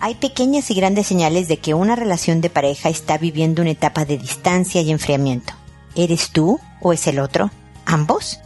[0.00, 4.04] Hay pequeñas y grandes señales de que una relación de pareja está viviendo una etapa
[4.04, 5.54] de distancia y enfriamiento.
[5.96, 7.50] ¿Eres tú o es el otro?
[7.84, 8.38] ¿Ambos?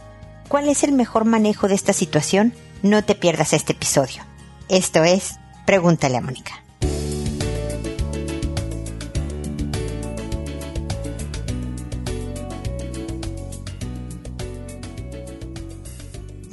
[0.47, 2.53] ¿Cuál es el mejor manejo de esta situación?
[2.81, 4.23] No te pierdas este episodio.
[4.67, 5.35] Esto es
[5.65, 6.62] Pregúntale a Mónica.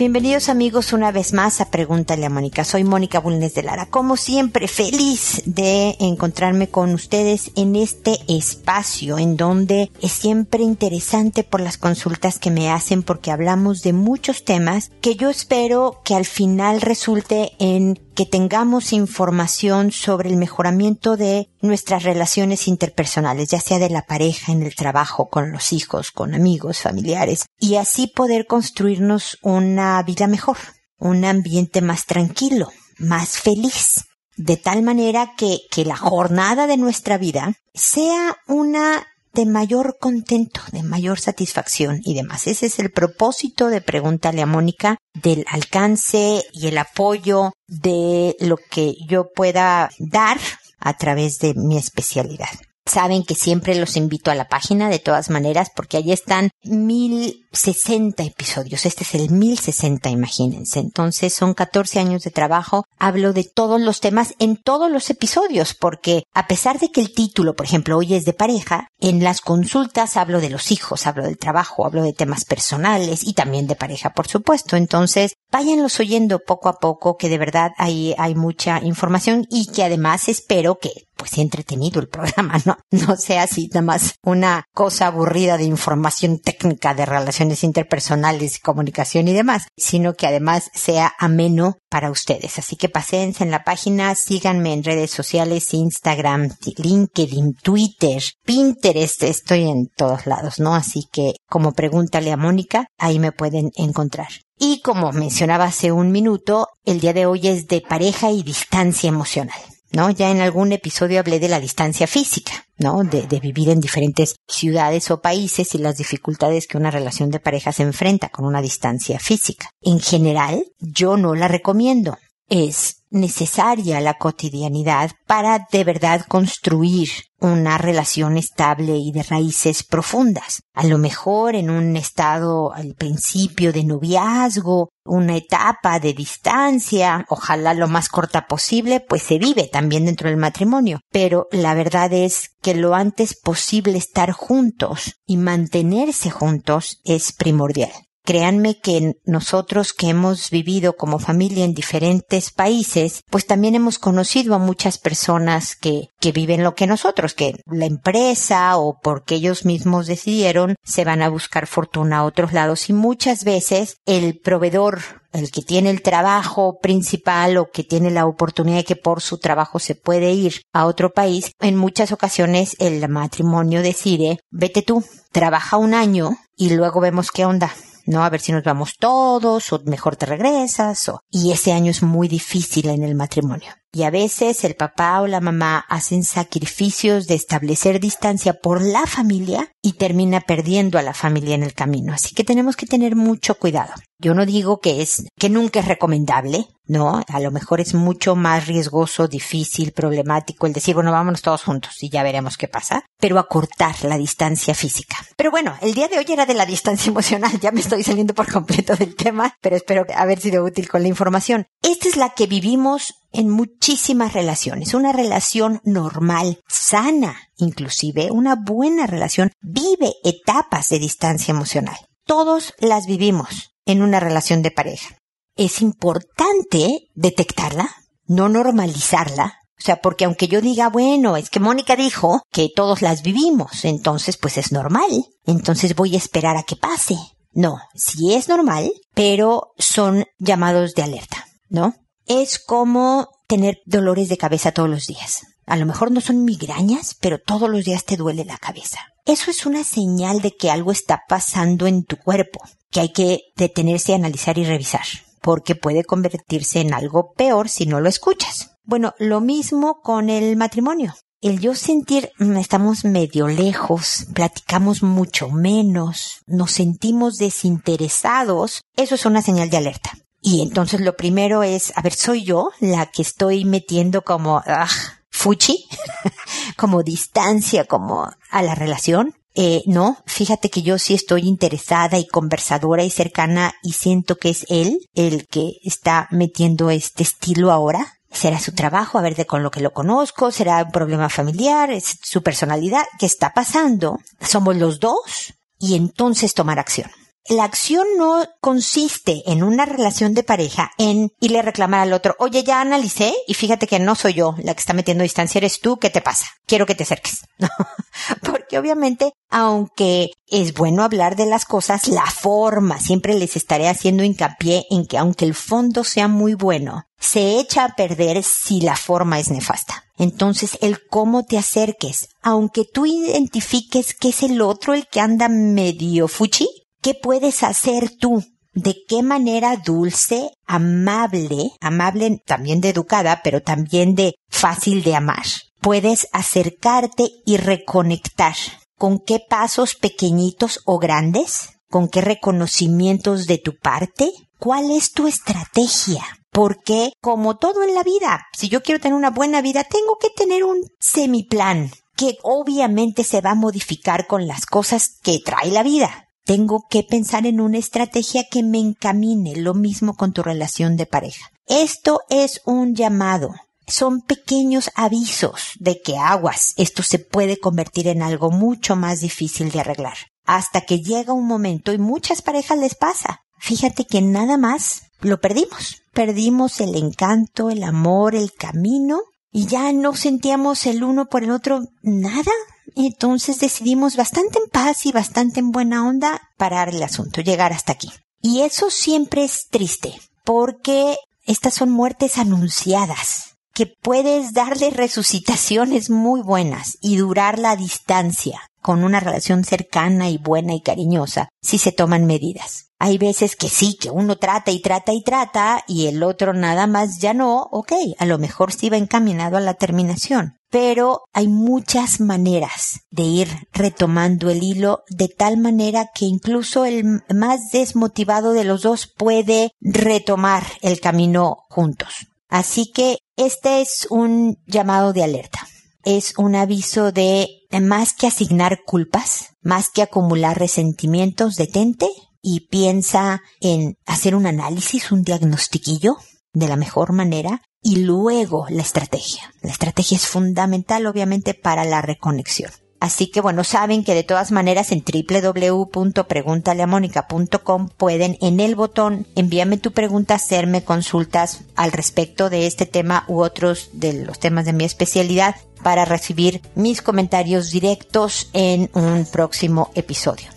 [0.01, 2.65] Bienvenidos amigos una vez más a Pregúntale a Mónica.
[2.65, 3.84] Soy Mónica Bulnes de Lara.
[3.84, 11.45] Como siempre, feliz de encontrarme con ustedes en este espacio en donde es siempre interesante
[11.45, 16.14] por las consultas que me hacen porque hablamos de muchos temas que yo espero que
[16.14, 23.61] al final resulte en que tengamos información sobre el mejoramiento de nuestras relaciones interpersonales, ya
[23.61, 28.09] sea de la pareja, en el trabajo, con los hijos, con amigos, familiares, y así
[28.09, 30.59] poder construirnos una vida mejor,
[30.98, 34.05] un ambiente más tranquilo, más feliz,
[34.36, 40.61] de tal manera que, que la jornada de nuestra vida sea una de mayor contento,
[40.73, 42.47] de mayor satisfacción y demás.
[42.47, 48.56] Ese es el propósito de Pregúntale a Mónica, del alcance y el apoyo de lo
[48.56, 50.39] que yo pueda dar
[50.78, 52.48] a través de mi especialidad.
[52.86, 57.47] Saben que siempre los invito a la página de todas maneras porque allí están mil
[57.53, 58.86] sesenta episodios.
[58.86, 60.81] Este es el mil sesenta, imagínense.
[60.81, 62.84] Entonces son 14 años de trabajo.
[62.98, 67.12] Hablo de todos los temas en todos los episodios porque a pesar de que el
[67.12, 71.25] título, por ejemplo, hoy es de pareja, en las consultas hablo de los hijos, hablo
[71.25, 74.77] del trabajo, hablo de temas personales y también de pareja, por supuesto.
[74.77, 79.84] Entonces, váyanlos oyendo poco a poco que de verdad hay, hay mucha información y que
[79.84, 80.91] además espero que
[81.21, 86.39] pues entretenido el programa, no, no sea así nada más una cosa aburrida de información
[86.39, 92.59] técnica de relaciones interpersonales, comunicación y demás, sino que además sea ameno para ustedes.
[92.59, 96.48] Así que paséense en la página, síganme en redes sociales, Instagram,
[96.79, 100.75] LinkedIn, Twitter, Pinterest, estoy en todos lados, ¿no?
[100.75, 104.29] Así que como pregúntale a Mónica, ahí me pueden encontrar.
[104.59, 109.09] Y como mencionaba hace un minuto, el día de hoy es de pareja y distancia
[109.09, 109.61] emocional.
[109.92, 110.11] ¿No?
[110.11, 113.02] Ya en algún episodio hablé de la distancia física, ¿no?
[113.05, 117.40] De, de, vivir en diferentes ciudades o países y las dificultades que una relación de
[117.40, 119.70] pareja se enfrenta con una distancia física.
[119.80, 122.18] En general, yo no la recomiendo.
[122.48, 127.09] Es necesaria la cotidianidad para de verdad construir
[127.41, 130.62] una relación estable y de raíces profundas.
[130.75, 137.75] A lo mejor en un estado al principio de noviazgo, una etapa de distancia, ojalá
[137.75, 141.00] lo más corta posible, pues se vive también dentro del matrimonio.
[141.11, 147.91] Pero la verdad es que lo antes posible estar juntos y mantenerse juntos es primordial.
[148.25, 154.55] Créanme que nosotros que hemos vivido como familia en diferentes países, pues también hemos conocido
[154.55, 159.64] a muchas personas que, que viven lo que nosotros, que la empresa o porque ellos
[159.64, 165.20] mismos decidieron se van a buscar fortuna a otros lados y muchas veces el proveedor
[165.32, 169.38] el que tiene el trabajo principal o que tiene la oportunidad de que por su
[169.38, 175.05] trabajo se puede ir a otro país, en muchas ocasiones el matrimonio decide, vete tú,
[175.32, 177.73] trabaja un año y luego vemos qué onda.
[178.11, 178.25] ¿No?
[178.25, 181.23] A ver si nos vamos todos o mejor te regresas o...
[181.31, 183.80] Y ese año es muy difícil en el matrimonio.
[183.93, 189.05] Y a veces el papá o la mamá hacen sacrificios de establecer distancia por la
[189.06, 192.12] familia y termina perdiendo a la familia en el camino.
[192.12, 193.93] Así que tenemos que tener mucho cuidado.
[194.19, 197.23] Yo no digo que es, que nunca es recomendable, ¿no?
[197.26, 202.02] A lo mejor es mucho más riesgoso, difícil, problemático el decir, bueno, vámonos todos juntos
[202.02, 205.17] y ya veremos qué pasa, pero acortar la distancia física.
[205.37, 208.34] Pero bueno, el día de hoy era de la distancia emocional, ya me estoy saliendo
[208.34, 211.67] por completo del tema, pero espero haber sido útil con la información.
[211.82, 214.94] Esta es la que vivimos en muchísimas relaciones.
[214.94, 221.96] Una relación normal, sana, inclusive una buena relación, vive etapas de distancia emocional.
[222.26, 225.17] Todos las vivimos en una relación de pareja.
[225.56, 227.91] Es importante detectarla,
[228.27, 229.55] no normalizarla.
[229.79, 233.85] O sea, porque aunque yo diga, bueno, es que Mónica dijo que todos las vivimos,
[233.85, 237.17] entonces pues es normal, entonces voy a esperar a que pase.
[237.53, 241.94] No, sí es normal, pero son llamados de alerta, ¿no?
[242.26, 245.43] Es como tener dolores de cabeza todos los días.
[245.67, 248.99] A lo mejor no son migrañas, pero todos los días te duele la cabeza.
[249.25, 253.40] Eso es una señal de que algo está pasando en tu cuerpo, que hay que
[253.56, 255.05] detenerse, analizar y revisar,
[255.40, 258.72] porque puede convertirse en algo peor si no lo escuchas.
[258.84, 261.14] Bueno, lo mismo con el matrimonio.
[261.40, 269.25] El yo sentir mm, estamos medio lejos, platicamos mucho menos, nos sentimos desinteresados, eso es
[269.25, 270.12] una señal de alerta
[270.43, 274.89] Y entonces lo primero es, a ver, soy yo la que estoy metiendo como, ah,
[275.31, 275.87] fuchi,
[276.77, 279.35] como distancia, como a la relación.
[279.55, 284.51] Eh, no, fíjate que yo sí estoy interesada y conversadora y cercana y siento que
[284.51, 288.21] es él el que está metiendo este estilo ahora.
[288.33, 289.19] ¿Será su trabajo?
[289.19, 293.03] A ver, de con lo que lo conozco, será un problema familiar, es su personalidad,
[293.19, 294.21] ¿qué está pasando?
[294.41, 297.11] Somos los dos y entonces tomar acción.
[297.49, 302.37] La acción no consiste en una relación de pareja en irle a reclamar al otro,
[302.39, 305.81] oye, ya analicé y fíjate que no soy yo la que está metiendo distancia, eres
[305.81, 306.47] tú, ¿qué te pasa?
[306.67, 307.41] Quiero que te acerques.
[308.45, 314.23] Porque obviamente, aunque es bueno hablar de las cosas, la forma, siempre les estaré haciendo
[314.23, 318.97] hincapié en que aunque el fondo sea muy bueno, se echa a perder si la
[318.97, 320.05] forma es nefasta.
[320.19, 325.49] Entonces, el cómo te acerques, aunque tú identifiques que es el otro el que anda
[325.49, 326.69] medio fuchi,
[327.02, 328.44] ¿Qué puedes hacer tú?
[328.75, 335.44] ¿De qué manera dulce, amable, amable también de educada, pero también de fácil de amar?
[335.81, 338.55] Puedes acercarte y reconectar.
[338.99, 341.70] ¿Con qué pasos pequeñitos o grandes?
[341.88, 344.31] ¿Con qué reconocimientos de tu parte?
[344.58, 346.23] ¿Cuál es tu estrategia?
[346.53, 350.29] Porque, como todo en la vida, si yo quiero tener una buena vida, tengo que
[350.29, 355.82] tener un semiplan, que obviamente se va a modificar con las cosas que trae la
[355.82, 360.97] vida tengo que pensar en una estrategia que me encamine, lo mismo con tu relación
[360.97, 361.52] de pareja.
[361.69, 363.55] Esto es un llamado.
[363.87, 369.70] Son pequeños avisos de que aguas, esto se puede convertir en algo mucho más difícil
[369.70, 370.17] de arreglar.
[370.44, 373.43] Hasta que llega un momento y muchas parejas les pasa.
[373.61, 376.03] Fíjate que nada más lo perdimos.
[376.12, 379.20] Perdimos el encanto, el amor, el camino
[379.53, 382.50] y ya no sentíamos el uno por el otro nada.
[382.97, 387.93] Entonces decidimos bastante en paz y bastante en buena onda parar el asunto, llegar hasta
[387.93, 388.11] aquí.
[388.43, 396.43] Y eso siempre es triste, porque estas son muertes anunciadas, que puedes darle resucitaciones muy
[396.43, 401.93] buenas y durar la distancia con una relación cercana y buena y cariñosa si se
[401.93, 402.91] toman medidas.
[403.03, 406.87] Hay veces que sí, que uno trata y trata y trata y el otro nada
[406.87, 410.59] más ya no, ok, a lo mejor sí va encaminado a la terminación.
[410.69, 417.23] Pero hay muchas maneras de ir retomando el hilo de tal manera que incluso el
[417.35, 422.27] más desmotivado de los dos puede retomar el camino juntos.
[422.50, 425.69] Así que este es un llamado de alerta.
[426.05, 427.49] Es un aviso de
[427.81, 432.08] más que asignar culpas, más que acumular resentimientos, detente
[432.43, 436.17] y piensa en hacer un análisis, un diagnostiquillo
[436.52, 439.55] de la mejor manera y luego la estrategia.
[439.62, 442.70] La estrategia es fundamental obviamente para la reconexión.
[443.00, 449.79] Así que bueno, saben que de todas maneras en www.preguntaleamónica.com pueden en el botón envíame
[449.79, 454.75] tu pregunta, hacerme consultas al respecto de este tema u otros de los temas de
[454.75, 460.49] mi especialidad para recibir mis comentarios directos en un próximo episodio.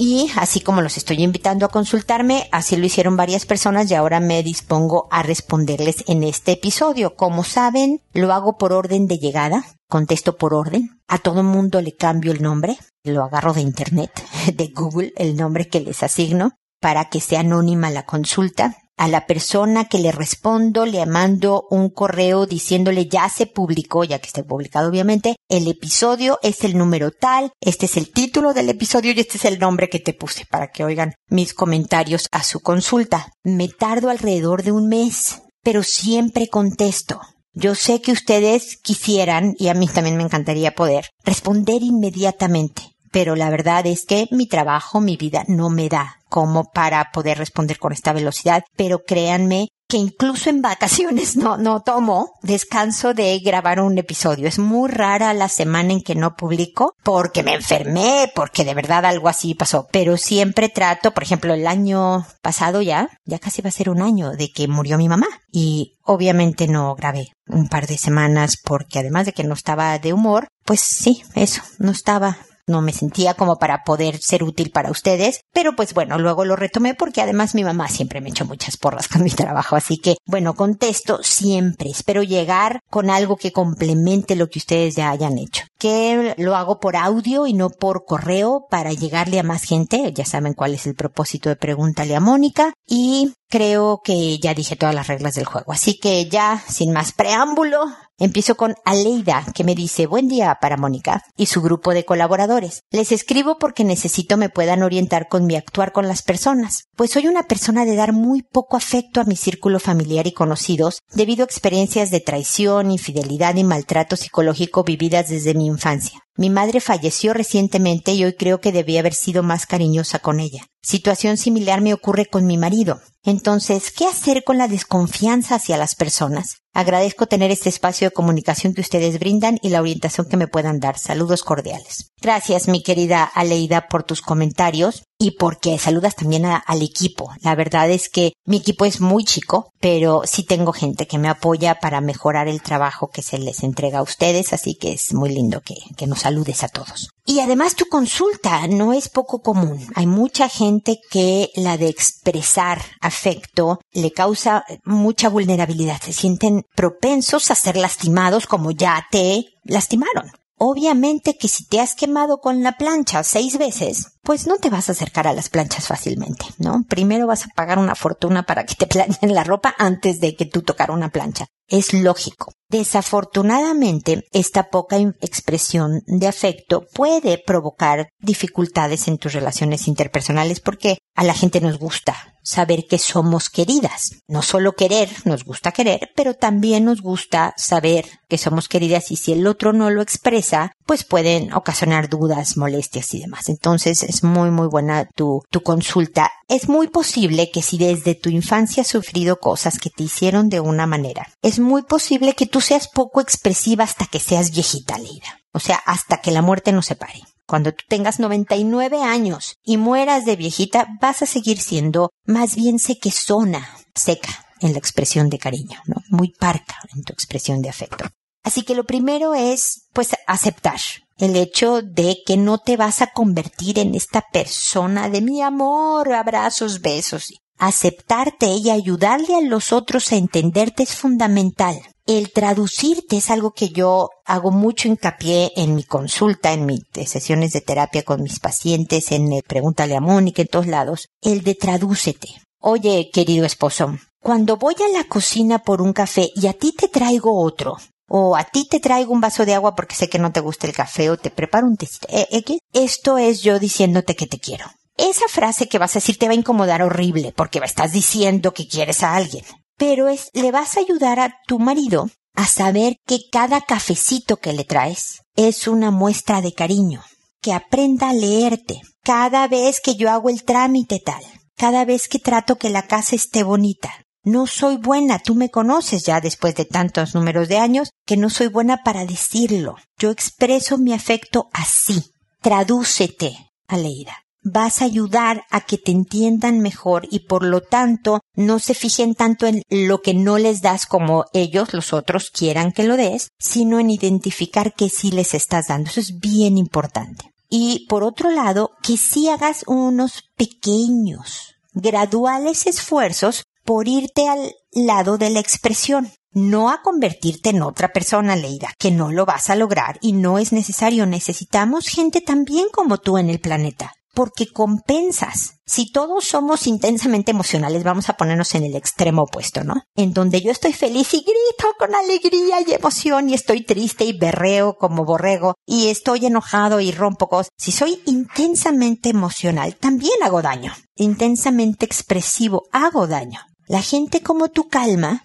[0.00, 4.18] Y así como los estoy invitando a consultarme, así lo hicieron varias personas y ahora
[4.18, 7.16] me dispongo a responderles en este episodio.
[7.16, 11.02] Como saben, lo hago por orden de llegada, contesto por orden.
[11.06, 14.10] A todo mundo le cambio el nombre, lo agarro de internet,
[14.54, 19.26] de Google, el nombre que les asigno para que sea anónima la consulta a la
[19.26, 24.44] persona que le respondo le mando un correo diciéndole ya se publicó, ya que esté
[24.44, 29.20] publicado obviamente, el episodio es el número tal, este es el título del episodio y
[29.20, 33.32] este es el nombre que te puse para que oigan mis comentarios a su consulta.
[33.42, 37.22] Me tardo alrededor de un mes, pero siempre contesto.
[37.54, 43.36] Yo sé que ustedes quisieran, y a mí también me encantaría poder, responder inmediatamente pero
[43.36, 47.78] la verdad es que mi trabajo, mi vida no me da como para poder responder
[47.78, 53.80] con esta velocidad, pero créanme que incluso en vacaciones no, no tomo descanso de grabar
[53.80, 54.46] un episodio.
[54.46, 59.04] Es muy rara la semana en que no publico porque me enfermé, porque de verdad
[59.04, 59.88] algo así pasó.
[59.90, 64.00] Pero siempre trato, por ejemplo, el año pasado ya, ya casi va a ser un
[64.00, 69.00] año de que murió mi mamá y obviamente no grabé un par de semanas porque
[69.00, 72.38] además de que no estaba de humor, pues sí, eso, no estaba
[72.70, 76.56] no me sentía como para poder ser útil para ustedes, pero pues bueno, luego lo
[76.56, 80.16] retomé porque además mi mamá siempre me echó muchas porras con mi trabajo, así que
[80.26, 85.69] bueno, contesto siempre, espero llegar con algo que complemente lo que ustedes ya hayan hecho.
[85.80, 90.12] Que lo hago por audio y no por correo para llegarle a más gente.
[90.12, 92.72] Ya saben cuál es el propósito de Pregúntale a Mónica.
[92.86, 95.72] Y creo que ya dije todas las reglas del juego.
[95.72, 97.86] Así que ya, sin más preámbulo,
[98.20, 102.82] empiezo con Aleida, que me dice buen día para Mónica y su grupo de colaboradores.
[102.90, 107.26] Les escribo porque necesito me puedan orientar con mi actuar con las personas, pues soy
[107.26, 111.46] una persona de dar muy poco afecto a mi círculo familiar y conocidos debido a
[111.46, 116.20] experiencias de traición, infidelidad y maltrato psicológico vividas desde mi infancia.
[116.36, 120.66] Mi madre falleció recientemente y hoy creo que debía haber sido más cariñosa con ella.
[120.82, 123.00] Situación similar me ocurre con mi marido.
[123.22, 126.62] Entonces, ¿qué hacer con la desconfianza hacia las personas?
[126.72, 130.80] Agradezco tener este espacio de comunicación que ustedes brindan y la orientación que me puedan
[130.80, 130.98] dar.
[130.98, 132.12] Saludos cordiales.
[132.22, 137.30] Gracias, mi querida Aleida, por tus comentarios y porque saludas también al equipo.
[137.42, 141.28] La verdad es que mi equipo es muy chico, pero sí tengo gente que me
[141.28, 145.28] apoya para mejorar el trabajo que se les entrega a ustedes, así que es muy
[145.28, 147.10] lindo que, que nos saludes a todos.
[147.26, 149.86] Y además tu consulta no es poco común.
[149.94, 156.00] Hay mucha gente que la de expresar afecto le causa mucha vulnerabilidad.
[156.00, 160.32] Se sienten propensos a ser lastimados como ya te lastimaron.
[160.62, 164.88] Obviamente que si te has quemado con la plancha seis veces, pues no te vas
[164.88, 166.84] a acercar a las planchas fácilmente, ¿no?
[166.88, 170.46] Primero vas a pagar una fortuna para que te planchen la ropa antes de que
[170.46, 171.46] tú tocar una plancha.
[171.68, 172.52] Es lógico.
[172.68, 181.24] Desafortunadamente, esta poca expresión de afecto puede provocar dificultades en tus relaciones interpersonales porque a
[181.24, 184.22] la gente nos gusta saber que somos queridas.
[184.26, 189.16] No solo querer, nos gusta querer, pero también nos gusta saber que somos queridas y
[189.16, 193.48] si el otro no lo expresa, pues pueden ocasionar dudas, molestias y demás.
[193.48, 196.32] Entonces es muy muy buena tu, tu consulta.
[196.48, 200.58] Es muy posible que si desde tu infancia has sufrido cosas que te hicieron de
[200.58, 205.40] una manera, es muy posible que tú seas poco expresiva hasta que seas viejita, Leida.
[205.52, 207.22] O sea, hasta que la muerte nos separe.
[207.46, 212.80] Cuando tú tengas 99 años y mueras de viejita, vas a seguir siendo más bien
[212.80, 216.02] sequezona, seca en la expresión de cariño, ¿no?
[216.08, 218.04] Muy parca en tu expresión de afecto.
[218.42, 220.80] Así que lo primero es, pues, aceptar
[221.20, 226.12] el hecho de que no te vas a convertir en esta persona de mi amor,
[226.12, 227.32] abrazos, besos.
[227.58, 233.68] Aceptarte y ayudarle a los otros a entenderte es fundamental el traducirte es algo que
[233.68, 239.12] yo hago mucho hincapié en mi consulta, en mis sesiones de terapia con mis pacientes,
[239.12, 241.08] en Pregúntale a Mónica, en todos lados.
[241.22, 242.28] El de tradúcete.
[242.58, 246.88] Oye, querido esposo, cuando voy a la cocina por un café y a ti te
[246.88, 247.76] traigo otro,
[248.10, 250.66] o a ti te traigo un vaso de agua porque sé que no te gusta
[250.66, 254.66] el café o te preparo un té, eh, esto es yo diciéndote que te quiero.
[254.98, 258.68] Esa frase que vas a decir te va a incomodar horrible porque estás diciendo que
[258.68, 259.46] quieres a alguien
[259.80, 264.52] pero es, le vas a ayudar a tu marido a saber que cada cafecito que
[264.52, 267.02] le traes es una muestra de cariño,
[267.40, 271.22] que aprenda a leerte cada vez que yo hago el trámite tal,
[271.56, 273.90] cada vez que trato que la casa esté bonita.
[274.22, 278.30] No soy buena, tú me conoces ya después de tantos números de años, que no
[278.30, 279.76] soy buena para decirlo.
[279.98, 282.12] Yo expreso mi afecto así.
[282.40, 283.36] Tradúcete,
[283.66, 288.74] Aleida vas a ayudar a que te entiendan mejor y por lo tanto no se
[288.74, 292.96] fijen tanto en lo que no les das como ellos, los otros, quieran que lo
[292.96, 295.90] des, sino en identificar que sí les estás dando.
[295.90, 297.30] Eso es bien importante.
[297.48, 305.16] Y por otro lado, que sí hagas unos pequeños, graduales esfuerzos por irte al lado
[305.16, 309.54] de la expresión no a convertirte en otra persona, Leida, que no lo vas a
[309.54, 311.06] lograr y no es necesario.
[311.06, 315.60] Necesitamos gente también como tú en el planeta porque compensas.
[315.64, 319.84] Si todos somos intensamente emocionales, vamos a ponernos en el extremo opuesto, ¿no?
[319.94, 324.18] En donde yo estoy feliz y grito con alegría y emoción y estoy triste y
[324.18, 327.50] berreo como borrego y estoy enojado y rompo cosas.
[327.56, 330.74] Si soy intensamente emocional, también hago daño.
[330.96, 333.38] Intensamente expresivo, hago daño.
[333.70, 335.22] La gente como tú calma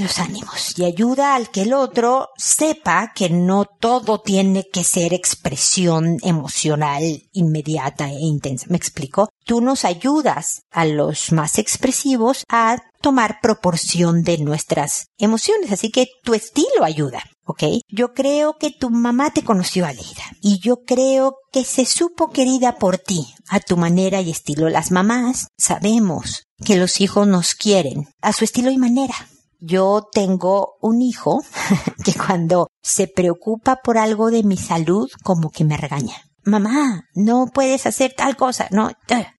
[0.00, 5.14] los ánimos y ayuda al que el otro sepa que no todo tiene que ser
[5.14, 8.66] expresión emocional inmediata e intensa.
[8.70, 9.28] ¿Me explico?
[9.44, 16.08] Tú nos ayudas a los más expresivos a tomar proporción de nuestras emociones, así que
[16.24, 17.22] tu estilo ayuda.
[17.44, 17.64] ¿Ok?
[17.88, 22.30] Yo creo que tu mamá te conoció a Leida y yo creo que se supo
[22.30, 24.68] querida por ti, a tu manera y estilo.
[24.68, 29.14] Las mamás sabemos que los hijos nos quieren a su estilo y manera.
[29.60, 31.42] Yo tengo un hijo
[32.04, 36.16] que cuando se preocupa por algo de mi salud, como que me regaña.
[36.44, 38.90] Mamá, no puedes hacer tal cosa, no,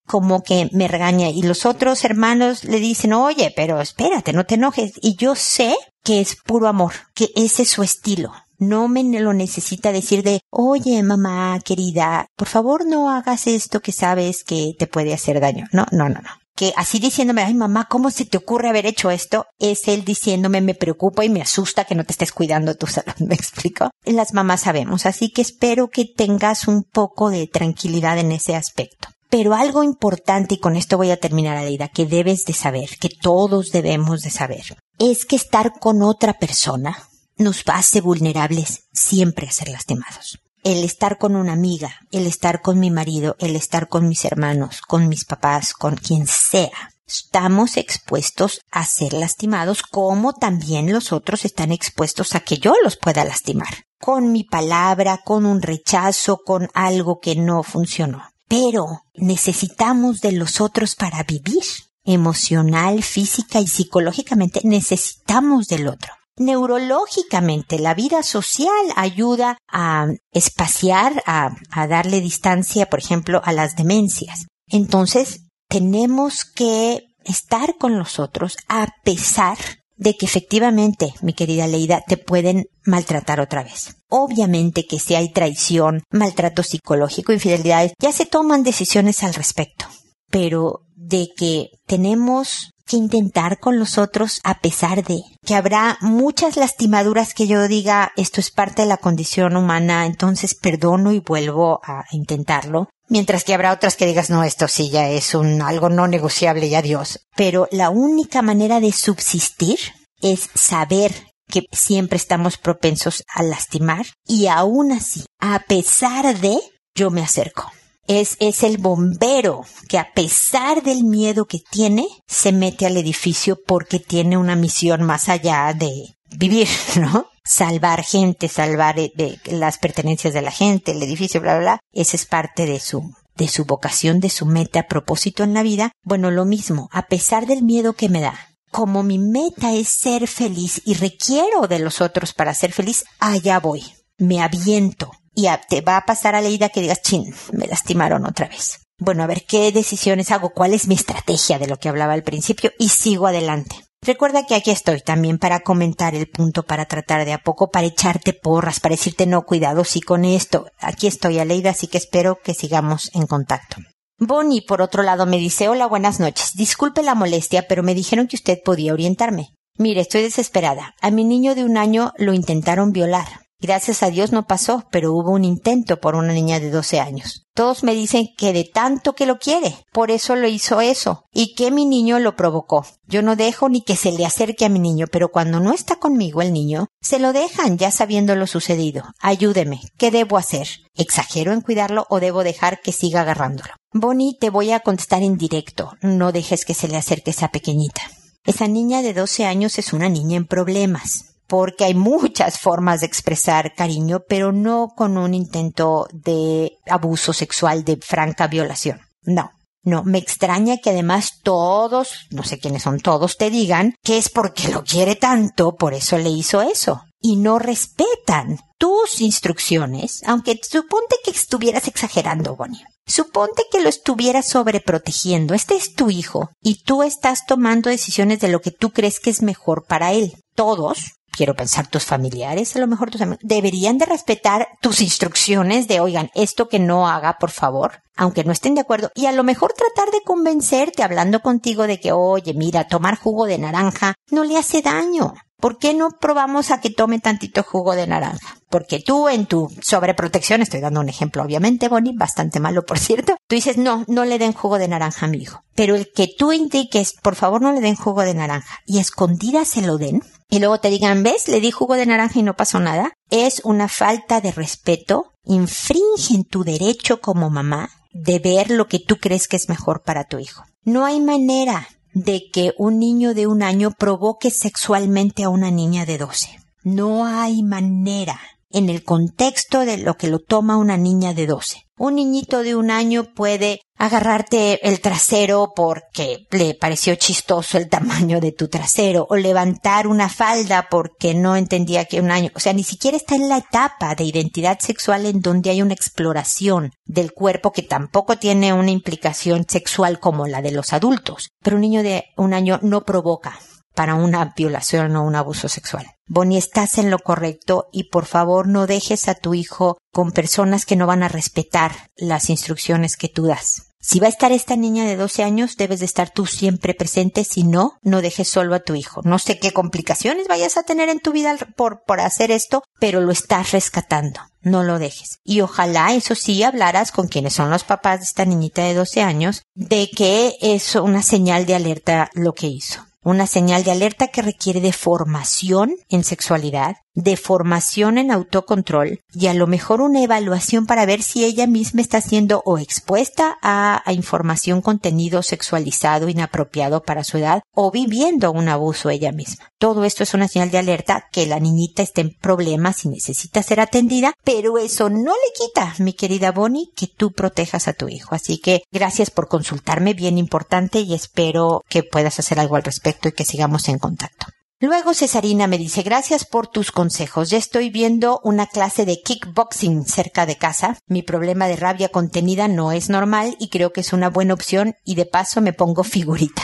[0.08, 1.30] como que me regaña.
[1.30, 4.94] Y los otros hermanos le dicen, oye, pero espérate, no te enojes.
[5.02, 8.34] Y yo sé que es puro amor, que ese es su estilo.
[8.58, 13.92] No me lo necesita decir de, oye mamá querida, por favor no hagas esto que
[13.92, 15.68] sabes que te puede hacer daño.
[15.72, 19.10] No, no, no, no que así diciéndome, ay mamá, ¿cómo se te ocurre haber hecho
[19.12, 19.48] esto?
[19.60, 23.14] Es él diciéndome, me preocupa y me asusta que no te estés cuidando tu salud,
[23.20, 23.90] ¿me explico?
[24.06, 29.10] Las mamás sabemos, así que espero que tengas un poco de tranquilidad en ese aspecto.
[29.34, 33.10] Pero algo importante, y con esto voy a terminar, Aleida, que debes de saber, que
[33.10, 39.52] todos debemos de saber, es que estar con otra persona nos hace vulnerables siempre a
[39.52, 40.38] ser lastimados.
[40.64, 44.82] El estar con una amiga, el estar con mi marido, el estar con mis hermanos,
[44.82, 46.92] con mis papás, con quien sea.
[47.08, 52.98] Estamos expuestos a ser lastimados como también los otros están expuestos a que yo los
[52.98, 53.86] pueda lastimar.
[54.00, 58.33] Con mi palabra, con un rechazo, con algo que no funcionó.
[58.48, 61.64] Pero necesitamos de los otros para vivir.
[62.06, 66.12] Emocional, física y psicológicamente necesitamos del otro.
[66.36, 71.56] Neurológicamente, la vida social ayuda a espaciar, a,
[71.88, 74.48] darle distancia, por ejemplo, a las demencias.
[74.68, 79.58] Entonces, tenemos que estar con los otros a pesar
[80.04, 83.96] de que efectivamente, mi querida Leida, te pueden maltratar otra vez.
[84.10, 89.86] Obviamente que si hay traición, maltrato psicológico, infidelidades, ya se toman decisiones al respecto.
[90.30, 96.58] Pero de que tenemos que intentar con los otros a pesar de que habrá muchas
[96.58, 101.80] lastimaduras que yo diga esto es parte de la condición humana, entonces perdono y vuelvo
[101.84, 102.90] a intentarlo.
[103.14, 106.66] Mientras que habrá otras que digas, no, esto sí ya es un algo no negociable
[106.66, 107.28] y adiós.
[107.36, 109.78] Pero la única manera de subsistir
[110.20, 111.14] es saber
[111.48, 116.58] que siempre estamos propensos a lastimar y aún así, a pesar de,
[116.96, 117.72] yo me acerco.
[118.08, 123.60] Es, es el bombero que a pesar del miedo que tiene, se mete al edificio
[123.64, 126.68] porque tiene una misión más allá de vivir,
[127.00, 127.28] ¿no?
[127.44, 131.80] Salvar gente, salvar eh, de, las pertenencias de la gente, el edificio, bla, bla, bla.
[131.92, 135.92] Esa es parte de su, de su vocación, de su meta, propósito en la vida.
[136.04, 138.38] Bueno, lo mismo, a pesar del miedo que me da,
[138.72, 143.60] como mi meta es ser feliz y requiero de los otros para ser feliz, allá
[143.60, 143.84] voy.
[144.18, 145.12] Me aviento.
[145.36, 148.80] Y te va a pasar a leída que digas, chin, me lastimaron otra vez.
[149.00, 152.24] Bueno, a ver qué decisiones hago, cuál es mi estrategia de lo que hablaba al
[152.24, 153.76] principio y sigo adelante.
[154.06, 157.88] Recuerda que aquí estoy también para comentar el punto, para tratar de a poco, para
[157.88, 160.66] echarte porras, para decirte no, cuidado, sí con esto.
[160.80, 163.78] Aquí estoy, Aleida, así que espero que sigamos en contacto.
[164.20, 166.52] Bonnie, por otro lado, me dice Hola, buenas noches.
[166.56, 169.54] Disculpe la molestia, pero me dijeron que usted podía orientarme.
[169.78, 170.96] Mire, estoy desesperada.
[171.02, 173.28] A mi niño de un año lo intentaron violar.
[173.64, 177.48] Gracias a Dios no pasó, pero hubo un intento por una niña de 12 años.
[177.54, 181.56] Todos me dicen que de tanto que lo quiere, por eso lo hizo eso, y
[181.56, 182.86] que mi niño lo provocó.
[183.08, 185.96] Yo no dejo ni que se le acerque a mi niño, pero cuando no está
[185.96, 189.06] conmigo el niño, se lo dejan ya sabiendo lo sucedido.
[189.22, 190.68] Ayúdeme, ¿qué debo hacer?
[190.94, 193.70] ¿Exagero en cuidarlo o debo dejar que siga agarrándolo?
[193.94, 195.94] Bonnie, te voy a contestar en directo.
[196.02, 198.02] No dejes que se le acerque esa pequeñita.
[198.44, 203.06] Esa niña de 12 años es una niña en problemas porque hay muchas formas de
[203.06, 209.02] expresar cariño, pero no con un intento de abuso sexual, de franca violación.
[209.22, 209.52] No.
[209.84, 214.30] No, me extraña que además todos, no sé quiénes son todos, te digan que es
[214.30, 217.04] porque lo quiere tanto, por eso le hizo eso.
[217.22, 222.84] Y no respetan tus instrucciones, aunque suponte que estuvieras exagerando, Bonnie.
[223.06, 225.54] Suponte que lo estuvieras sobreprotegiendo.
[225.54, 229.30] Este es tu hijo y tú estás tomando decisiones de lo que tú crees que
[229.30, 230.34] es mejor para él.
[230.56, 235.88] Todos, quiero pensar tus familiares, a lo mejor tus amigos, deberían de respetar tus instrucciones
[235.88, 239.32] de, oigan, esto que no haga, por favor, aunque no estén de acuerdo, y a
[239.32, 244.14] lo mejor tratar de convencerte hablando contigo de que, oye, mira, tomar jugo de naranja
[244.30, 245.34] no le hace daño.
[245.64, 248.58] ¿Por qué no probamos a que tome tantito jugo de naranja?
[248.70, 253.38] Porque tú en tu sobreprotección, estoy dando un ejemplo obviamente, Bonnie, bastante malo por cierto,
[253.48, 255.62] tú dices, no, no le den jugo de naranja a mi hijo.
[255.74, 259.70] Pero el que tú indiques, por favor no le den jugo de naranja, y escondidas
[259.70, 260.22] se lo den,
[260.54, 263.62] y luego te digan, ves, le di jugo de naranja y no pasó nada, es
[263.64, 269.48] una falta de respeto, infringen tu derecho como mamá de ver lo que tú crees
[269.48, 270.64] que es mejor para tu hijo.
[270.84, 276.06] No hay manera de que un niño de un año provoque sexualmente a una niña
[276.06, 276.60] de doce.
[276.84, 278.40] No hay manera
[278.70, 281.83] en el contexto de lo que lo toma una niña de doce.
[281.98, 288.42] Un niñito de un año puede agarrarte el trasero porque le pareció chistoso el tamaño
[288.42, 292.74] de tu trasero o levantar una falda porque no entendía que un año, o sea,
[292.74, 297.32] ni siquiera está en la etapa de identidad sexual en donde hay una exploración del
[297.32, 301.50] cuerpo que tampoco tiene una implicación sexual como la de los adultos.
[301.62, 303.60] Pero un niño de un año no provoca
[303.94, 306.08] para una violación o un abuso sexual.
[306.28, 310.86] Bonnie, estás en lo correcto y por favor no dejes a tu hijo con personas
[310.86, 313.94] que no van a respetar las instrucciones que tú das.
[314.06, 317.46] Si va a estar esta niña de 12 años, debes de estar tú siempre presente.
[317.46, 319.22] Si no, no dejes solo a tu hijo.
[319.24, 323.22] No sé qué complicaciones vayas a tener en tu vida por, por hacer esto, pero
[323.22, 324.42] lo estás rescatando.
[324.60, 325.40] No lo dejes.
[325.46, 329.22] Y ojalá, eso sí, hablaras con quienes son los papás de esta niñita de 12
[329.22, 334.28] años, de que es una señal de alerta lo que hizo una señal de alerta
[334.28, 340.24] que requiere de formación en sexualidad, de formación en autocontrol y a lo mejor una
[340.24, 347.02] evaluación para ver si ella misma está siendo o expuesta a, información contenido sexualizado inapropiado
[347.02, 349.70] para su edad o viviendo un abuso ella misma.
[349.78, 353.64] Todo esto es una señal de alerta que la niñita está en problemas y necesita
[353.64, 358.08] ser atendida, pero eso no le quita, mi querida Bonnie, que tú protejas a tu
[358.08, 358.36] hijo.
[358.36, 363.28] Así que gracias por consultarme, bien importante y espero que puedas hacer algo al respecto
[363.28, 364.48] y que sigamos en contacto.
[364.86, 367.50] Luego Cesarina me dice, gracias por tus consejos.
[367.50, 370.98] Ya estoy viendo una clase de kickboxing cerca de casa.
[371.08, 374.96] Mi problema de rabia contenida no es normal y creo que es una buena opción
[375.06, 376.64] y de paso me pongo figurita.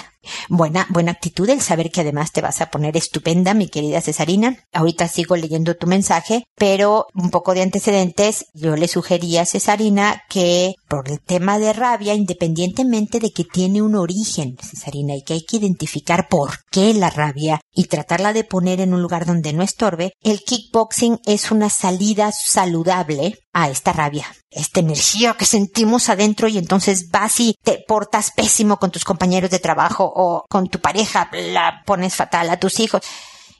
[0.49, 4.57] Buena, buena actitud el saber que además te vas a poner estupenda, mi querida Cesarina.
[4.73, 10.23] Ahorita sigo leyendo tu mensaje, pero un poco de antecedentes, yo le sugería a Cesarina
[10.29, 15.33] que por el tema de rabia, independientemente de que tiene un origen, Cesarina, y que
[15.33, 19.53] hay que identificar por qué la rabia y tratarla de poner en un lugar donde
[19.53, 26.09] no estorbe, el kickboxing es una salida saludable a esta rabia, esta energía que sentimos
[26.09, 30.67] adentro y entonces vas y te portas pésimo con tus compañeros de trabajo o con
[30.67, 33.01] tu pareja, la pones fatal a tus hijos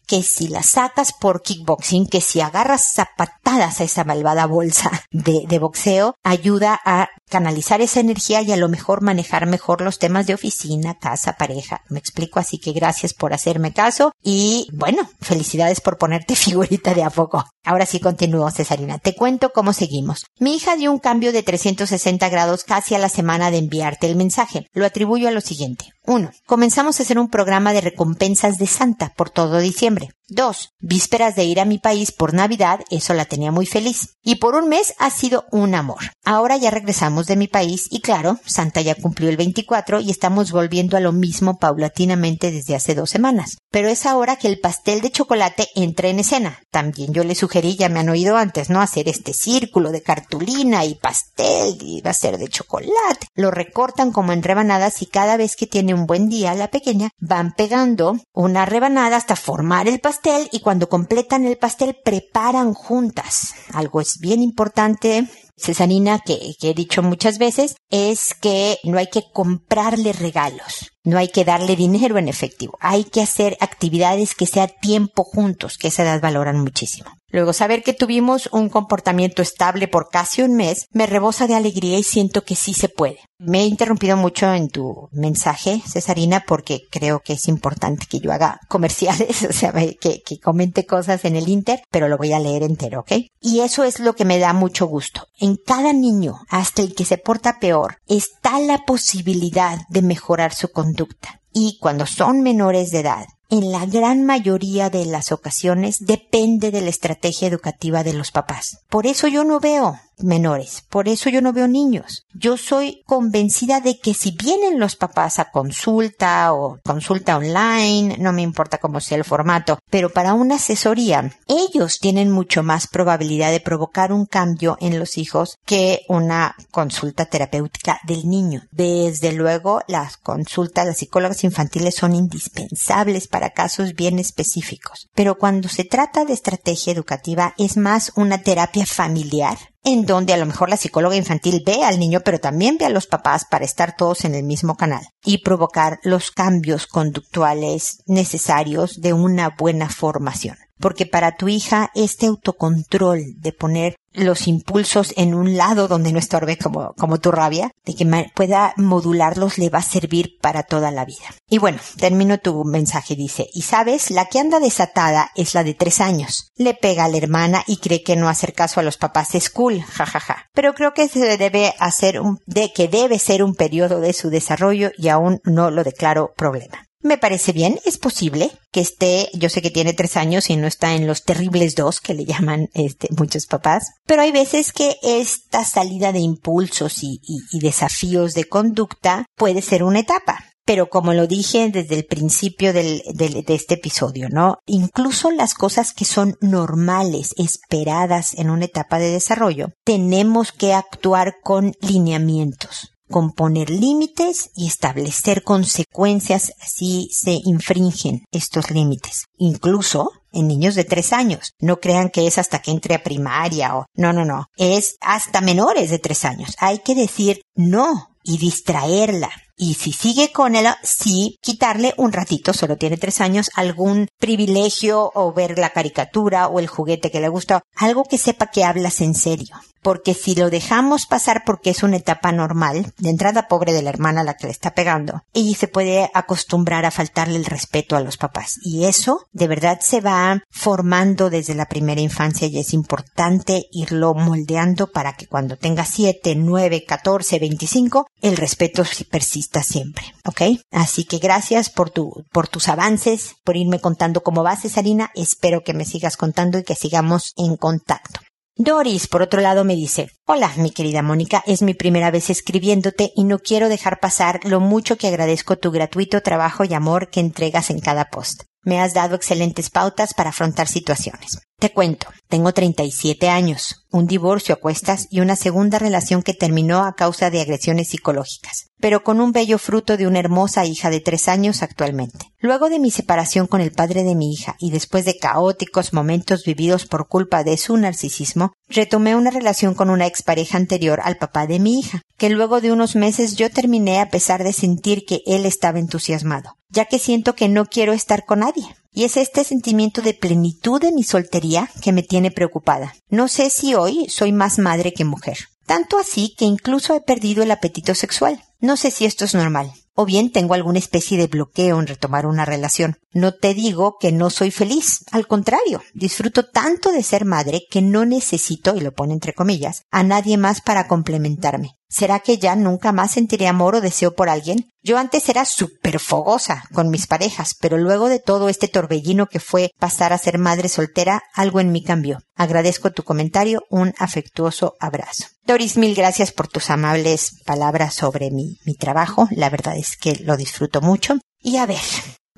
[0.10, 5.60] que si la sacas por kickboxing, que si agarras zapatadas a esa malvada bolsa de,
[5.60, 10.34] boxeo, ayuda a canalizar esa energía y a lo mejor manejar mejor los temas de
[10.34, 11.84] oficina, casa, pareja.
[11.90, 17.04] Me explico, así que gracias por hacerme caso y bueno, felicidades por ponerte figurita de
[17.04, 17.46] a poco.
[17.64, 18.98] Ahora sí continúo, Cesarina.
[18.98, 20.26] Te cuento cómo seguimos.
[20.40, 24.16] Mi hija dio un cambio de 360 grados casi a la semana de enviarte el
[24.16, 24.66] mensaje.
[24.74, 25.86] Lo atribuyo a lo siguiente.
[26.08, 26.32] 1.
[26.48, 29.99] Comenzamos a hacer un programa de recompensas de Santa por todo diciembre.
[30.30, 30.76] 2.
[30.80, 34.16] Vísperas de ir a mi país por Navidad, eso la tenía muy feliz.
[34.24, 36.12] Y por un mes ha sido un amor.
[36.24, 40.52] Ahora ya regresamos de mi país y claro, Santa ya cumplió el 24 y estamos
[40.52, 43.58] volviendo a lo mismo paulatinamente desde hace dos semanas.
[43.72, 46.60] Pero es ahora que el pastel de chocolate entra en escena.
[46.72, 48.82] También yo le sugerí, ya me han oído antes, ¿no?
[48.82, 53.28] Hacer este círculo de cartulina y pastel y va a ser de chocolate.
[53.34, 57.10] Lo recortan como en rebanadas y cada vez que tiene un buen día la pequeña
[57.20, 63.56] van pegando una rebanada hasta formar el pastel y cuando completan el pastel preparan juntas.
[63.74, 65.28] Algo es bien importante
[65.60, 70.92] Cesarina, que, he dicho muchas veces, es que no hay que comprarle regalos.
[71.04, 72.78] No hay que darle dinero en efectivo.
[72.82, 77.10] Hay que hacer actividades que sea tiempo juntos, que esa edad valoran muchísimo.
[77.32, 81.98] Luego, saber que tuvimos un comportamiento estable por casi un mes me rebosa de alegría
[82.00, 83.20] y siento que sí se puede.
[83.38, 88.32] Me he interrumpido mucho en tu mensaje, Cesarina, porque creo que es importante que yo
[88.32, 92.64] haga comerciales, o sea, que, comente cosas en el Inter, pero lo voy a leer
[92.64, 93.12] entero, ¿ok?
[93.40, 95.28] Y eso es lo que me da mucho gusto.
[95.58, 101.42] Cada niño, hasta el que se porta peor, está la posibilidad de mejorar su conducta.
[101.54, 106.82] Y cuando son menores de edad, en la gran mayoría de las ocasiones depende de
[106.82, 108.80] la estrategia educativa de los papás.
[108.90, 110.84] Por eso yo no veo menores.
[110.90, 112.26] Por eso yo no veo niños.
[112.34, 118.34] Yo soy convencida de que si vienen los papás a consulta o consulta online, no
[118.34, 123.52] me importa cómo sea el formato, pero para una asesoría, ellos tienen mucho más probabilidad
[123.52, 128.64] de provocar un cambio en los hijos que una consulta terapéutica del niño.
[128.72, 135.10] Desde luego, las consultas, las psicólogas infantiles son indispensables para casos bien específicos.
[135.16, 140.38] Pero cuando se trata de estrategia educativa, es más una terapia familiar en donde a
[140.38, 143.66] lo mejor la psicóloga infantil ve al niño, pero también ve a los papás para
[143.66, 149.90] estar todos en el mismo canal y provocar los cambios conductuales necesarios de una buena
[149.90, 156.12] formación porque para tu hija este autocontrol de poner los impulsos en un lado donde
[156.12, 160.64] no estorbe como, como tu rabia, de que pueda modularlos le va a servir para
[160.64, 161.26] toda la vida.
[161.50, 165.74] Y bueno, termino tu mensaje, dice, y sabes, la que anda desatada es la de
[165.74, 166.52] tres años.
[166.56, 169.50] Le pega a la hermana y cree que no hacer caso a los papás es
[169.50, 170.50] cool, jajaja.
[170.54, 174.30] Pero creo que se debe hacer un, de que debe ser un periodo de su
[174.30, 176.89] desarrollo y aún no lo declaro problema.
[177.02, 180.68] Me parece bien, es posible que esté, yo sé que tiene tres años y no
[180.68, 184.98] está en los terribles dos que le llaman este, muchos papás, pero hay veces que
[185.02, 187.22] esta salida de impulsos y,
[187.54, 193.02] desafíos de conducta puede ser una etapa pero como lo dije desde el principio de
[193.48, 194.60] este episodio, ¿no?
[194.68, 201.38] Incluso las cosas que son normales, esperadas en una etapa de desarrollo, tenemos que actuar
[201.42, 209.26] con lineamientos con poner límites y establecer consecuencias si se infringen estos límites.
[209.38, 211.54] Incluso en niños de tres años.
[211.60, 214.46] No crean que es hasta que entre a primaria o no, no, no.
[214.58, 216.56] Es hasta menores de tres años.
[216.60, 219.32] Hay que decir no y distraerla.
[219.62, 225.12] Y si sigue con él, sí, quitarle un ratito, solo tiene tres años, algún privilegio
[225.14, 229.02] o ver la caricatura o el juguete que le gusta, algo que sepa que hablas
[229.02, 233.74] en serio porque si lo dejamos pasar porque es una etapa normal, de entrada pobre
[233.74, 237.38] de la hermana a la que le está pegando, y se puede acostumbrar a faltarle
[237.38, 238.60] el respeto a los papás.
[238.64, 244.14] Y eso de verdad se va formando desde la primera infancia y es importante irlo
[244.14, 250.06] moldeando para que cuando tenga 7, 9, 14, 25, el respeto persista siempre.
[250.26, 250.42] ¿Ok?
[250.72, 255.12] Así que gracias por tu, por tus avances, por irme contando cómo vas, Cesarina.
[255.16, 258.20] Espero que me sigas contando y que sigamos en contacto.
[258.56, 263.12] Doris, por otro lado, me dice, Hola, mi querida Mónica, es mi primera vez escribiéndote
[263.16, 267.20] y no quiero dejar pasar lo mucho que agradezco tu gratuito trabajo y amor que
[267.20, 268.44] entregas en cada post.
[268.62, 271.40] Me has dado excelentes pautas para afrontar situaciones.
[271.60, 276.86] Te cuento, tengo 37 años, un divorcio a cuestas y una segunda relación que terminó
[276.86, 281.00] a causa de agresiones psicológicas, pero con un bello fruto de una hermosa hija de
[281.00, 282.28] tres años actualmente.
[282.38, 286.44] Luego de mi separación con el padre de mi hija y después de caóticos momentos
[286.44, 291.48] vividos por culpa de su narcisismo, retomé una relación con una expareja anterior al papá
[291.48, 295.22] de mi hija, que luego de unos meses yo terminé a pesar de sentir que
[295.26, 298.66] él estaba entusiasmado, ya que siento que no quiero estar con nadie.
[298.92, 302.96] Y es este sentimiento de plenitud de mi soltería que me tiene preocupada.
[303.10, 305.38] No sé si hoy soy más madre que mujer.
[305.66, 308.44] Tanto así que incluso he perdido el apetito sexual.
[308.62, 309.72] No sé si esto es normal.
[309.94, 312.98] O bien tengo alguna especie de bloqueo en retomar una relación.
[313.14, 315.06] No te digo que no soy feliz.
[315.12, 319.84] Al contrario, disfruto tanto de ser madre que no necesito, y lo pone entre comillas,
[319.92, 321.79] a nadie más para complementarme.
[321.92, 324.70] ¿Será que ya nunca más sentiré amor o deseo por alguien?
[324.84, 329.40] Yo antes era súper fogosa con mis parejas, pero luego de todo este torbellino que
[329.40, 332.20] fue pasar a ser madre soltera, algo en mí cambió.
[332.36, 335.26] Agradezco tu comentario, un afectuoso abrazo.
[335.46, 339.28] Doris, mil gracias por tus amables palabras sobre mi, mi trabajo.
[339.32, 341.18] La verdad es que lo disfruto mucho.
[341.42, 341.82] Y a ver,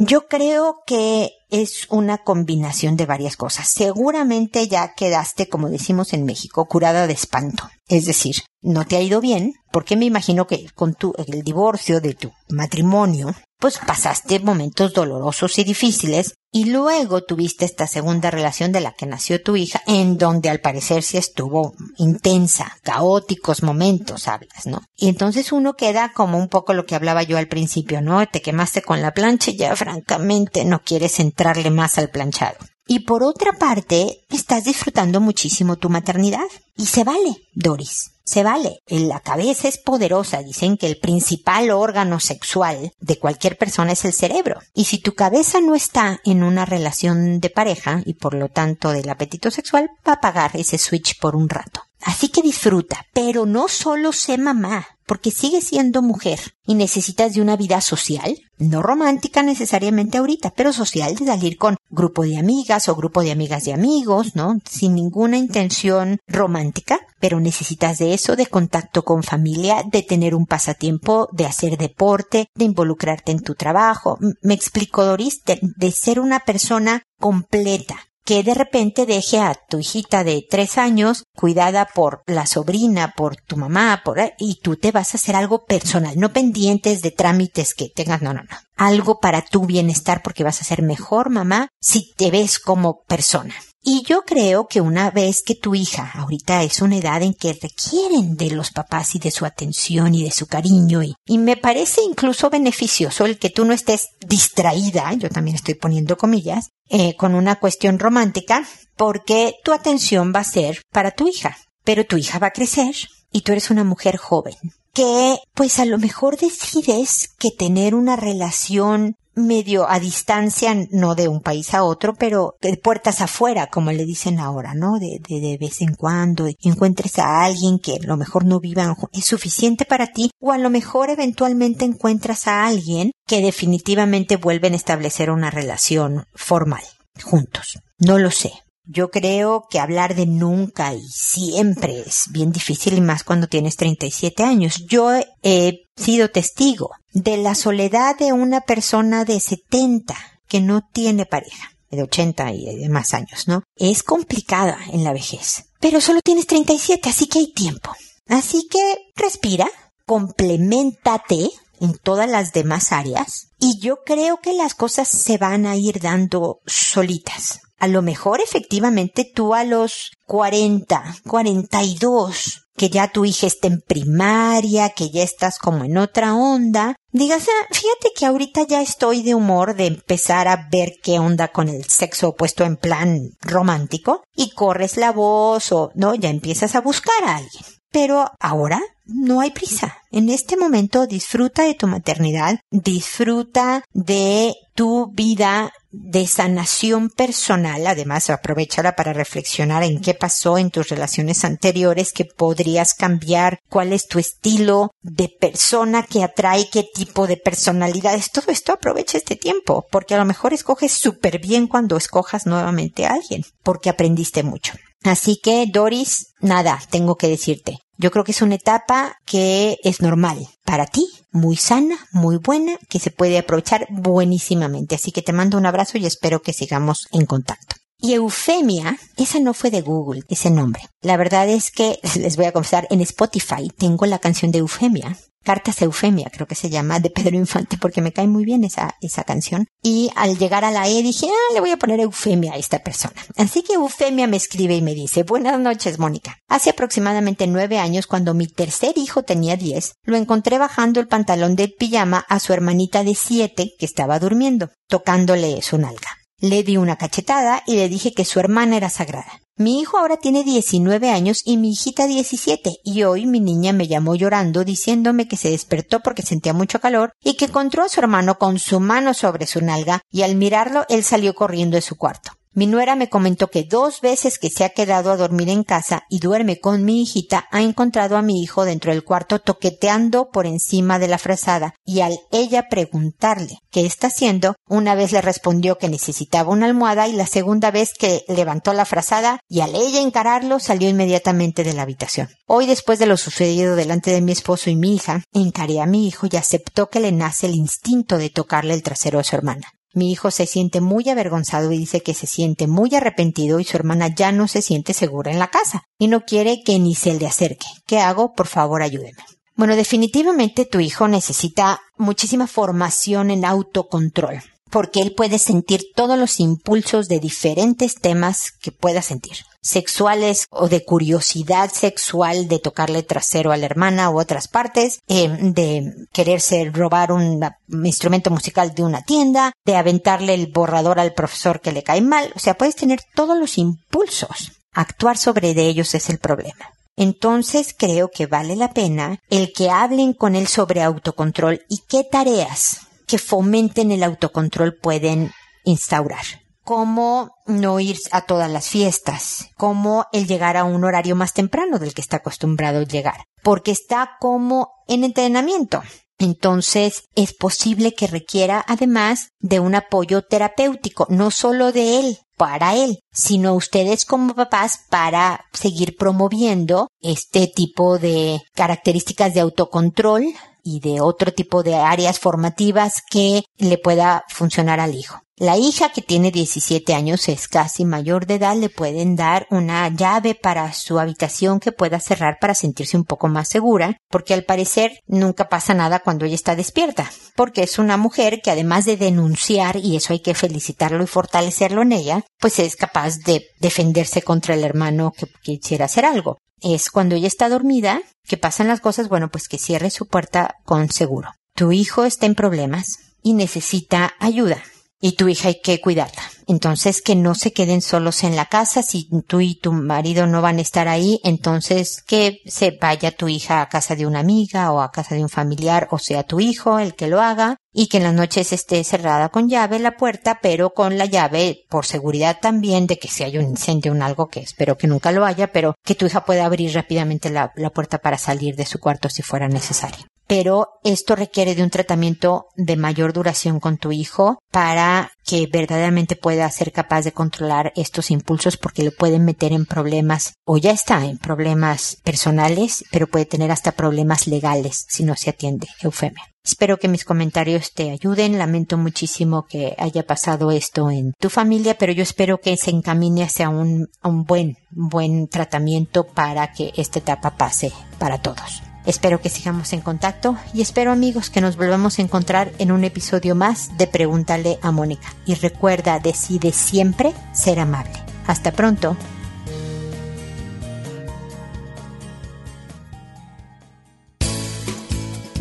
[0.04, 3.70] yo creo que es una combinación de varias cosas.
[3.70, 7.70] Seguramente ya quedaste, como decimos en México, curada de espanto.
[7.88, 12.02] Es decir, no te ha ido bien, porque me imagino que con tu, el divorcio
[12.02, 18.72] de tu matrimonio, pues pasaste momentos dolorosos y difíciles, y luego tuviste esta segunda relación
[18.72, 24.28] de la que nació tu hija, en donde al parecer sí estuvo intensa, caóticos momentos,
[24.28, 24.82] hablas, ¿no?
[24.96, 28.28] Y entonces uno queda como un poco lo que hablaba yo al principio, ¿no?
[28.28, 32.58] Te quemaste con la plancha y ya francamente no quieres entrar más al planchado.
[32.94, 36.44] Y por otra parte, estás disfrutando muchísimo tu maternidad.
[36.76, 38.12] Y se vale, Doris.
[38.26, 38.82] Se vale.
[38.86, 40.44] La cabeza es poderosa.
[40.44, 44.60] Dicen que el principal órgano sexual de cualquier persona es el cerebro.
[44.74, 48.92] Y si tu cabeza no está en una relación de pareja y por lo tanto
[48.92, 51.84] del apetito sexual, va a apagar ese switch por un rato.
[52.02, 57.42] Así que disfruta, pero no solo sé mamá, porque sigues siendo mujer y necesitas de
[57.42, 62.88] una vida social, no romántica necesariamente ahorita, pero social de salir con grupo de amigas
[62.88, 64.60] o grupo de amigas de amigos, ¿no?
[64.64, 70.46] Sin ninguna intención romántica, pero necesitas de eso, de contacto con familia, de tener un
[70.46, 74.18] pasatiempo, de hacer deporte, de involucrarte en tu trabajo.
[74.42, 80.24] Me explico, Doris, de ser una persona completa, que de repente deje a tu hijita
[80.24, 85.14] de tres años cuidada por la sobrina, por tu mamá, por y tú te vas
[85.14, 88.58] a hacer algo personal, no pendientes de trámites que tengas, no, no, no.
[88.76, 93.56] Algo para tu bienestar porque vas a ser mejor mamá si te ves como persona.
[93.84, 97.54] Y yo creo que una vez que tu hija ahorita es una edad en que
[97.54, 101.58] requieren de los papás y de su atención y de su cariño y, y me
[101.58, 107.16] parece incluso beneficioso el que tú no estés distraída, yo también estoy poniendo comillas, eh,
[107.16, 111.58] con una cuestión romántica, porque tu atención va a ser para tu hija.
[111.84, 112.96] Pero tu hija va a crecer
[113.32, 114.56] y tú eres una mujer joven
[114.94, 121.28] que pues a lo mejor decides que tener una relación medio a distancia, no de
[121.28, 125.00] un país a otro, pero de puertas afuera, como le dicen ahora, ¿no?
[125.00, 128.96] De, de, de vez en cuando encuentres a alguien que a lo mejor no vivan,
[129.14, 134.74] es suficiente para ti, o a lo mejor eventualmente encuentras a alguien que definitivamente vuelven
[134.74, 136.84] a establecer una relación formal
[137.24, 137.80] juntos.
[138.00, 138.52] No lo sé.
[138.84, 143.76] Yo creo que hablar de nunca y siempre es bien difícil y más cuando tienes
[143.76, 144.86] 37 años.
[144.88, 145.12] Yo
[145.44, 150.16] he sido testigo de la soledad de una persona de 70
[150.48, 153.64] que no tiene pareja, de 80 y de más años, ¿no?
[153.76, 155.66] Es complicada en la vejez.
[155.80, 157.92] Pero solo tienes 37, así que hay tiempo.
[158.28, 159.68] Así que respira,
[160.06, 165.76] complementate en todas las demás áreas y yo creo que las cosas se van a
[165.76, 167.62] ir dando solitas.
[167.82, 173.82] A lo mejor efectivamente tú a los 40, 42, que ya tu hija está en
[173.82, 179.24] primaria, que ya estás como en otra onda, digas, ah, fíjate que ahorita ya estoy
[179.24, 184.22] de humor de empezar a ver qué onda con el sexo opuesto en plan romántico
[184.36, 187.81] y corres la voz o no, ya empiezas a buscar a alguien.
[187.92, 189.98] Pero ahora no hay prisa.
[190.12, 197.86] En este momento disfruta de tu maternidad, disfruta de tu vida de sanación personal.
[197.86, 203.92] Además, aprovechala para reflexionar en qué pasó en tus relaciones anteriores, que podrías cambiar, cuál
[203.92, 208.32] es tu estilo de persona que atrae, qué tipo de personalidades.
[208.32, 213.06] Todo esto aprovecha este tiempo, porque a lo mejor escoges súper bien cuando escojas nuevamente
[213.06, 214.74] a alguien, porque aprendiste mucho.
[215.04, 217.80] Así que, Doris, nada, tengo que decirte.
[217.98, 222.78] Yo creo que es una etapa que es normal para ti, muy sana, muy buena,
[222.90, 224.96] que se puede aprovechar buenísimamente.
[224.96, 227.76] Así que te mando un abrazo y espero que sigamos en contacto.
[228.00, 230.82] Y Eufemia, esa no fue de Google, ese nombre.
[231.02, 235.18] La verdad es que, les voy a confesar, en Spotify tengo la canción de Eufemia
[235.44, 238.96] Cartas Eufemia, creo que se llama, de Pedro Infante, porque me cae muy bien esa,
[239.02, 239.68] esa canción.
[239.82, 242.80] Y al llegar a la E dije, ah, le voy a poner Eufemia a esta
[242.80, 243.16] persona.
[243.38, 246.38] Así que Eufemia me escribe y me dice, buenas noches, Mónica.
[246.48, 251.56] Hace aproximadamente nueve años, cuando mi tercer hijo tenía diez, lo encontré bajando el pantalón
[251.56, 256.21] del pijama a su hermanita de siete, que estaba durmiendo, tocándole su nalga.
[256.42, 259.32] Le di una cachetada y le dije que su hermana era sagrada.
[259.58, 263.88] Mi hijo ahora tiene 19 años y mi hijita 17 y hoy mi niña me
[263.88, 268.00] llamó llorando diciéndome que se despertó porque sentía mucho calor y que encontró a su
[268.00, 271.96] hermano con su mano sobre su nalga y al mirarlo él salió corriendo de su
[271.96, 272.32] cuarto.
[272.54, 276.04] Mi nuera me comentó que dos veces que se ha quedado a dormir en casa
[276.10, 280.46] y duerme con mi hijita ha encontrado a mi hijo dentro del cuarto toqueteando por
[280.46, 285.78] encima de la frazada y al ella preguntarle qué está haciendo, una vez le respondió
[285.78, 290.02] que necesitaba una almohada y la segunda vez que levantó la frazada y al ella
[290.02, 292.28] encararlo salió inmediatamente de la habitación.
[292.48, 296.06] Hoy después de lo sucedido delante de mi esposo y mi hija, encaré a mi
[296.06, 299.72] hijo y aceptó que le nace el instinto de tocarle el trasero a su hermana.
[299.94, 303.76] Mi hijo se siente muy avergonzado y dice que se siente muy arrepentido y su
[303.78, 307.14] hermana ya no se siente segura en la casa y no quiere que ni se
[307.14, 307.68] le acerque.
[307.86, 308.34] ¿Qué hago?
[308.34, 309.24] Por favor, ayúdeme.
[309.56, 316.40] Bueno, definitivamente tu hijo necesita muchísima formación en autocontrol porque él puede sentir todos los
[316.40, 323.52] impulsos de diferentes temas que pueda sentir sexuales o de curiosidad sexual de tocarle trasero
[323.52, 327.48] a la hermana u otras partes, eh, de quererse robar un
[327.84, 332.32] instrumento musical de una tienda, de aventarle el borrador al profesor que le cae mal.
[332.36, 334.54] O sea, puedes tener todos los impulsos.
[334.74, 336.72] Actuar sobre de ellos es el problema.
[336.96, 342.04] Entonces creo que vale la pena el que hablen con él sobre autocontrol y qué
[342.04, 342.82] tareas
[343.12, 345.34] que fomenten el autocontrol pueden
[345.66, 346.24] instaurar.
[346.64, 351.78] Cómo no ir a todas las fiestas, cómo el llegar a un horario más temprano
[351.78, 355.84] del que está acostumbrado llegar, porque está como en entrenamiento.
[356.20, 362.76] Entonces es posible que requiera además de un apoyo terapéutico, no solo de él, para
[362.76, 370.24] él, sino ustedes como papás para seguir promoviendo este tipo de características de autocontrol
[370.64, 375.22] y de otro tipo de áreas formativas que le pueda funcionar al hijo.
[375.42, 379.90] La hija que tiene 17 años es casi mayor de edad, le pueden dar una
[379.90, 384.44] llave para su habitación que pueda cerrar para sentirse un poco más segura, porque al
[384.44, 388.98] parecer nunca pasa nada cuando ella está despierta, porque es una mujer que además de
[388.98, 394.22] denunciar, y eso hay que felicitarlo y fortalecerlo en ella, pues es capaz de defenderse
[394.22, 396.38] contra el hermano que quisiera hacer algo.
[396.62, 400.56] Es cuando ella está dormida, que pasan las cosas, bueno, pues que cierre su puerta
[400.64, 401.34] con seguro.
[401.56, 404.64] Tu hijo está en problemas y necesita ayuda
[405.02, 406.22] y tu hija hay que cuidarla.
[406.52, 408.84] Entonces, que no se queden solos en la casa.
[408.84, 413.30] Si tú y tu marido no van a estar ahí, entonces que se vaya tu
[413.30, 416.42] hija a casa de una amiga o a casa de un familiar, o sea, tu
[416.42, 419.96] hijo el que lo haga, y que en las noches esté cerrada con llave la
[419.96, 424.04] puerta, pero con la llave por seguridad también de que si hay un incendio o
[424.04, 427.54] algo que espero que nunca lo haya, pero que tu hija pueda abrir rápidamente la,
[427.56, 430.11] la puerta para salir de su cuarto si fuera necesario.
[430.32, 436.16] Pero esto requiere de un tratamiento de mayor duración con tu hijo para que verdaderamente
[436.16, 440.72] pueda ser capaz de controlar estos impulsos porque le pueden meter en problemas o ya
[440.72, 446.24] está en problemas personales, pero puede tener hasta problemas legales si no se atiende eufemia.
[446.46, 448.38] Espero que mis comentarios te ayuden.
[448.38, 453.24] Lamento muchísimo que haya pasado esto en tu familia, pero yo espero que se encamine
[453.24, 458.71] hacia un, un buen, buen tratamiento para que esta etapa pase para todos.
[458.86, 462.84] Espero que sigamos en contacto y espero amigos que nos volvamos a encontrar en un
[462.84, 465.14] episodio más de Pregúntale a Mónica.
[465.26, 467.94] Y recuerda, decide siempre ser amable.
[468.28, 468.98] Hasta pronto.